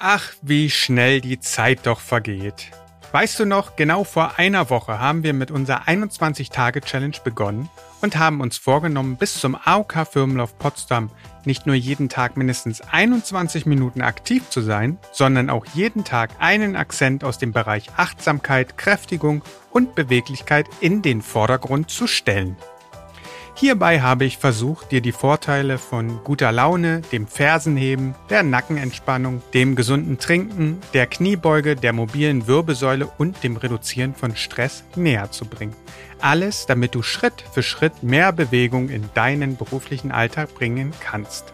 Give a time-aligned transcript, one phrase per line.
[0.00, 2.70] Ach, wie schnell die Zeit doch vergeht.
[3.10, 7.68] Weißt du noch, genau vor einer Woche haben wir mit unserer 21-Tage-Challenge begonnen
[8.00, 11.10] und haben uns vorgenommen, bis zum AOK Firmenlauf Potsdam
[11.44, 16.76] nicht nur jeden Tag mindestens 21 Minuten aktiv zu sein, sondern auch jeden Tag einen
[16.76, 22.56] Akzent aus dem Bereich Achtsamkeit, Kräftigung und Beweglichkeit in den Vordergrund zu stellen.
[23.60, 29.74] Hierbei habe ich versucht, dir die Vorteile von guter Laune, dem Fersenheben, der Nackenentspannung, dem
[29.74, 35.74] gesunden Trinken, der Kniebeuge, der mobilen Wirbelsäule und dem Reduzieren von Stress näher zu bringen.
[36.20, 41.52] Alles, damit du Schritt für Schritt mehr Bewegung in deinen beruflichen Alltag bringen kannst.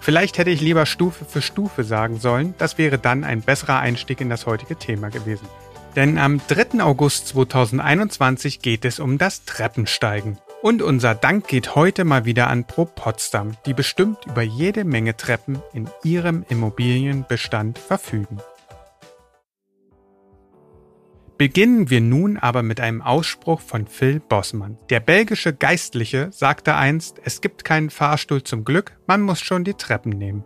[0.00, 4.20] Vielleicht hätte ich lieber Stufe für Stufe sagen sollen, das wäre dann ein besserer Einstieg
[4.20, 5.46] in das heutige Thema gewesen.
[5.94, 6.82] Denn am 3.
[6.82, 10.38] August 2021 geht es um das Treppensteigen.
[10.66, 15.16] Und unser Dank geht heute mal wieder an Pro Potsdam, die bestimmt über jede Menge
[15.16, 18.38] Treppen in ihrem Immobilienbestand verfügen.
[21.38, 24.76] Beginnen wir nun aber mit einem Ausspruch von Phil Bossmann.
[24.90, 29.74] Der belgische Geistliche sagte einst, es gibt keinen Fahrstuhl zum Glück, man muss schon die
[29.74, 30.42] Treppen nehmen.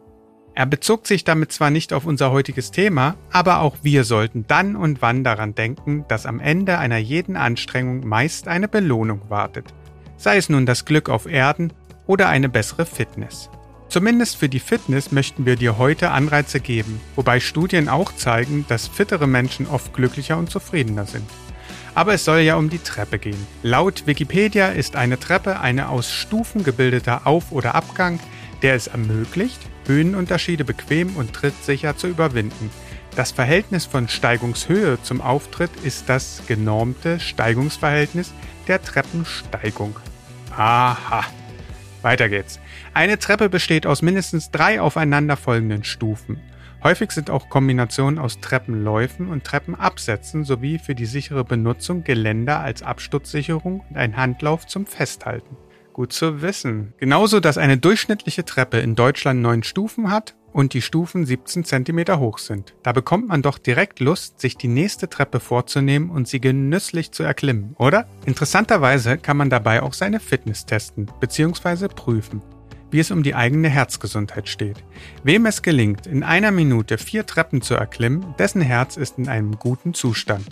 [0.54, 4.76] Er bezog sich damit zwar nicht auf unser heutiges Thema, aber auch wir sollten dann
[4.76, 9.72] und wann daran denken, dass am Ende einer jeden Anstrengung meist eine Belohnung wartet
[10.20, 11.72] sei es nun das Glück auf Erden
[12.06, 13.48] oder eine bessere Fitness.
[13.88, 18.86] Zumindest für die Fitness möchten wir dir heute Anreize geben, wobei Studien auch zeigen, dass
[18.86, 21.28] fittere Menschen oft glücklicher und zufriedener sind.
[21.94, 23.46] Aber es soll ja um die Treppe gehen.
[23.62, 28.20] Laut Wikipedia ist eine Treppe eine aus Stufen gebildeter Auf- oder Abgang,
[28.62, 32.70] der es ermöglicht, Höhenunterschiede bequem und trittsicher zu überwinden.
[33.16, 38.32] Das Verhältnis von Steigungshöhe zum Auftritt ist das genormte Steigungsverhältnis
[38.68, 39.96] der Treppensteigung.
[40.56, 41.24] Aha.
[42.02, 42.60] Weiter geht's.
[42.94, 46.40] Eine Treppe besteht aus mindestens drei aufeinanderfolgenden Stufen.
[46.82, 52.82] Häufig sind auch Kombinationen aus Treppenläufen und Treppenabsätzen sowie für die sichere Benutzung Geländer als
[52.82, 55.56] Absturzsicherung und ein Handlauf zum Festhalten.
[55.92, 56.94] Gut zu wissen.
[56.96, 62.18] Genauso, dass eine durchschnittliche Treppe in Deutschland neun Stufen hat und die Stufen 17 cm
[62.18, 62.74] hoch sind.
[62.82, 67.22] Da bekommt man doch direkt Lust, sich die nächste Treppe vorzunehmen und sie genüsslich zu
[67.22, 68.06] erklimmen, oder?
[68.26, 71.88] Interessanterweise kann man dabei auch seine Fitness testen bzw.
[71.88, 72.42] prüfen,
[72.90, 74.82] wie es um die eigene Herzgesundheit steht.
[75.22, 79.58] Wem es gelingt, in einer Minute vier Treppen zu erklimmen, dessen Herz ist in einem
[79.58, 80.46] guten Zustand.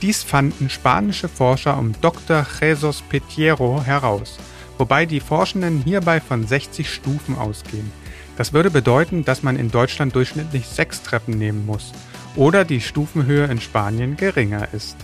[0.00, 2.46] Dies fanden spanische Forscher um Dr.
[2.60, 4.38] Jesus Petiero heraus,
[4.78, 8.01] wobei die Forschenden hierbei von 60 Stufen ausgehen.
[8.36, 11.92] Das würde bedeuten, dass man in Deutschland durchschnittlich sechs Treppen nehmen muss
[12.34, 14.96] oder die Stufenhöhe in Spanien geringer ist.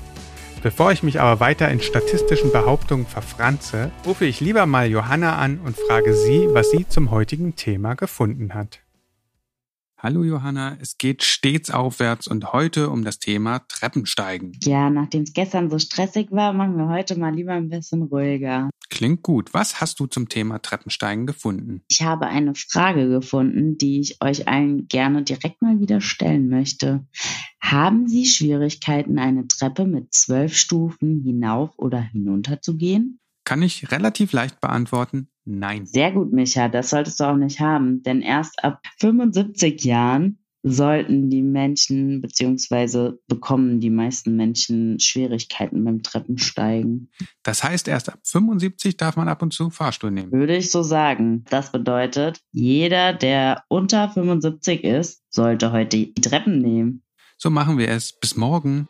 [0.62, 5.60] Bevor ich mich aber weiter in statistischen Behauptungen verfranze, rufe ich lieber mal Johanna an
[5.64, 8.80] und frage sie, was sie zum heutigen Thema gefunden hat.
[10.00, 14.56] Hallo Johanna, es geht stets aufwärts und heute um das Thema Treppensteigen.
[14.62, 18.70] Ja, nachdem es gestern so stressig war, machen wir heute mal lieber ein bisschen ruhiger.
[18.90, 19.52] Klingt gut.
[19.54, 21.82] Was hast du zum Thema Treppensteigen gefunden?
[21.88, 27.04] Ich habe eine Frage gefunden, die ich euch allen gerne direkt mal wieder stellen möchte.
[27.60, 33.18] Haben Sie Schwierigkeiten, eine Treppe mit zwölf Stufen hinauf oder hinunter zu gehen?
[33.48, 35.28] Kann ich relativ leicht beantworten.
[35.46, 35.86] Nein.
[35.86, 36.68] Sehr gut, Micha.
[36.68, 38.02] Das solltest du auch nicht haben.
[38.02, 46.02] Denn erst ab 75 Jahren sollten die Menschen beziehungsweise bekommen die meisten Menschen Schwierigkeiten beim
[46.02, 47.10] Treppensteigen.
[47.42, 50.30] Das heißt, erst ab 75 darf man ab und zu Fahrstuhl nehmen.
[50.30, 51.46] Würde ich so sagen.
[51.48, 57.02] Das bedeutet, jeder, der unter 75 ist, sollte heute die Treppen nehmen.
[57.38, 58.12] So machen wir es.
[58.12, 58.88] Bis morgen.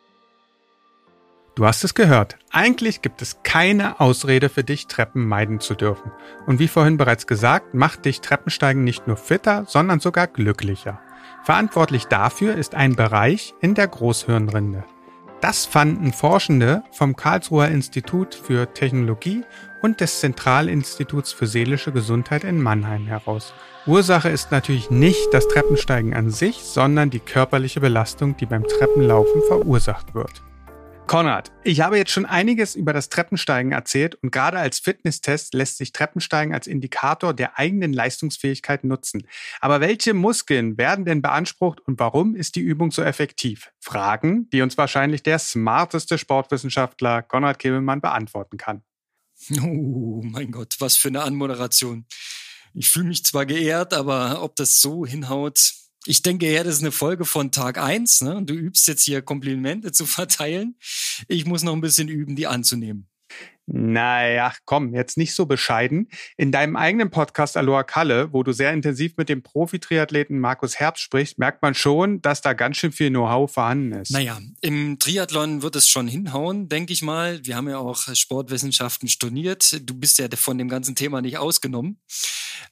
[1.59, 2.39] Du hast es gehört.
[2.53, 6.13] Eigentlich gibt es keine Ausrede für dich, Treppen meiden zu dürfen.
[6.47, 11.01] Und wie vorhin bereits gesagt, macht dich Treppensteigen nicht nur fitter, sondern sogar glücklicher.
[11.43, 14.85] Verantwortlich dafür ist ein Bereich in der Großhirnrinde.
[15.41, 19.43] Das fanden Forschende vom Karlsruher Institut für Technologie
[19.83, 23.53] und des Zentralinstituts für seelische Gesundheit in Mannheim heraus.
[23.85, 29.43] Ursache ist natürlich nicht das Treppensteigen an sich, sondern die körperliche Belastung, die beim Treppenlaufen
[29.49, 30.45] verursacht wird.
[31.09, 35.79] Konrad, ich habe jetzt schon einiges über das Treppensteigen erzählt und gerade als Fitnesstest lässt
[35.79, 39.27] sich Treppensteigen als Indikator der eigenen Leistungsfähigkeit nutzen.
[39.61, 43.73] Aber welche Muskeln werden denn beansprucht und warum ist die Übung so effektiv?
[43.81, 48.83] Fragen, die uns wahrscheinlich der smarteste Sportwissenschaftler Konrad Kebelmann beantworten kann.
[49.63, 52.05] Oh mein Gott, was für eine Anmoderation.
[52.75, 55.73] Ich fühle mich zwar geehrt, aber ob das so hinhaut,
[56.07, 58.21] ich denke ja, das ist eine Folge von Tag eins.
[58.21, 58.43] Ne?
[58.45, 60.77] Du übst jetzt hier Komplimente zu verteilen.
[61.27, 63.08] Ich muss noch ein bisschen üben, die anzunehmen.
[63.71, 66.09] Naja, komm, jetzt nicht so bescheiden.
[66.39, 71.03] In deinem eigenen Podcast Aloha Kalle, wo du sehr intensiv mit dem Profi-Triathleten Markus Herbst
[71.03, 74.11] sprichst, merkt man schon, dass da ganz schön viel Know-how vorhanden ist.
[74.11, 77.45] Naja, im Triathlon wird es schon hinhauen, denke ich mal.
[77.45, 79.81] Wir haben ja auch Sportwissenschaften studiert.
[79.83, 82.01] Du bist ja von dem ganzen Thema nicht ausgenommen.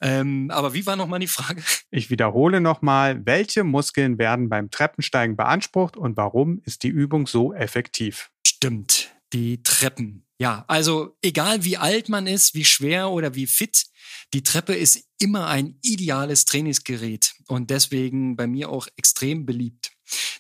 [0.01, 1.63] Ähm, aber wie war nochmal die Frage?
[1.91, 7.53] Ich wiederhole nochmal, welche Muskeln werden beim Treppensteigen beansprucht und warum ist die Übung so
[7.53, 8.31] effektiv?
[8.47, 10.26] Stimmt, die Treppen.
[10.39, 13.87] Ja, also egal wie alt man ist, wie schwer oder wie fit,
[14.35, 19.93] die Treppe ist immer ein ideales Trainingsgerät und deswegen bei mir auch extrem beliebt.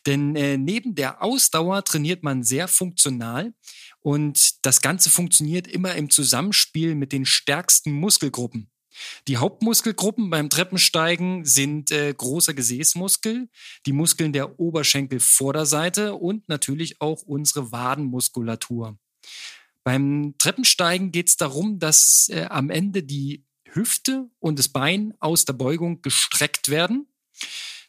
[0.04, 3.54] Denn äh, neben der Ausdauer trainiert man sehr funktional
[4.00, 8.70] und das Ganze funktioniert immer im Zusammenspiel mit den stärksten Muskelgruppen.
[9.28, 13.49] Die Hauptmuskelgruppen beim Treppensteigen sind äh, großer Gesäßmuskel,
[13.84, 18.99] die Muskeln der Oberschenkelvorderseite und natürlich auch unsere Wadenmuskulatur.
[19.87, 25.44] Beim Treppensteigen geht es darum, dass äh, am Ende die Hüfte und das Bein aus
[25.44, 27.06] der Beugung gestreckt werden.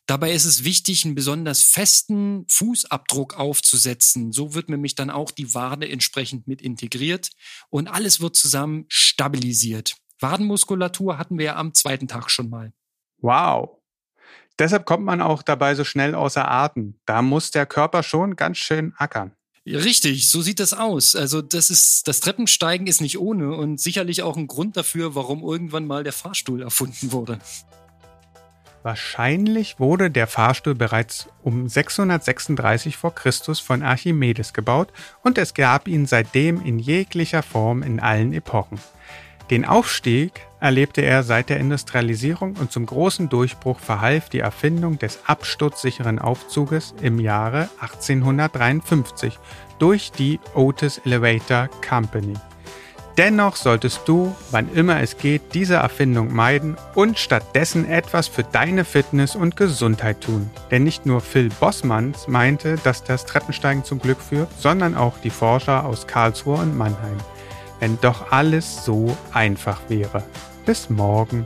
[0.06, 4.32] Dabei ist es wichtig, einen besonders festen Fußabdruck aufzusetzen.
[4.32, 7.32] So wird nämlich dann auch die Wade entsprechend mit integriert
[7.72, 9.96] und alles wird zusammen stabilisiert.
[10.20, 12.74] Wadenmuskulatur hatten wir ja am zweiten Tag schon mal.
[13.18, 13.82] Wow.
[14.60, 17.00] Deshalb kommt man auch dabei so schnell außer Atem.
[17.08, 19.37] Da muss der Körper schon ganz schön ackern.
[19.76, 21.16] Richtig, so sieht das aus.
[21.16, 25.44] Also das ist das Treppensteigen ist nicht ohne und sicherlich auch ein Grund dafür, warum
[25.44, 27.40] irgendwann mal der Fahrstuhl erfunden wurde.
[28.84, 34.94] Wahrscheinlich wurde der Fahrstuhl bereits um 636 vor Christus von Archimedes gebaut
[35.24, 38.80] und es gab ihn seitdem in jeglicher Form in allen Epochen.
[39.50, 45.20] Den Aufstieg erlebte er seit der Industrialisierung und zum großen Durchbruch verhalf die Erfindung des
[45.26, 49.40] absturzsicheren Aufzuges im Jahre 1853
[49.80, 52.34] durch die Otis Elevator Company.
[53.18, 58.84] Dennoch solltest du, wann immer es geht, diese Erfindung meiden und stattdessen etwas für deine
[58.84, 60.52] Fitness und Gesundheit tun.
[60.70, 65.32] Denn nicht nur Phil Bossmanns meinte, dass das Treppensteigen zum Glück führt, sondern auch die
[65.32, 67.18] Forscher aus Karlsruhe und Mannheim
[67.80, 70.24] wenn doch alles so einfach wäre.
[70.66, 71.46] Bis morgen.